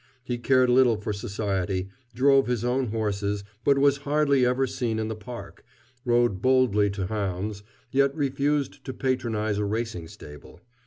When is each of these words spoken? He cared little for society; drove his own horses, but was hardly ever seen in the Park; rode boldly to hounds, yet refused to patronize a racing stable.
He 0.23 0.39
cared 0.39 0.67
little 0.71 0.97
for 0.97 1.13
society; 1.13 1.89
drove 2.15 2.47
his 2.47 2.65
own 2.65 2.87
horses, 2.87 3.43
but 3.63 3.77
was 3.77 3.97
hardly 3.97 4.43
ever 4.43 4.65
seen 4.65 4.97
in 4.97 5.09
the 5.09 5.15
Park; 5.15 5.63
rode 6.05 6.41
boldly 6.41 6.89
to 6.89 7.05
hounds, 7.05 7.61
yet 7.91 8.15
refused 8.15 8.83
to 8.85 8.93
patronize 8.93 9.59
a 9.59 9.63
racing 9.65 10.07
stable. 10.07 10.59